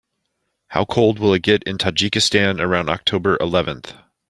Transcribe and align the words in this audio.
How 0.69 0.83
cold 0.83 1.19
will 1.19 1.35
it 1.35 1.43
get 1.43 1.61
in 1.61 1.77
Tajikistan 1.77 2.59
around 2.59 2.87
oct. 2.87 3.39
eleventh? 3.39 3.93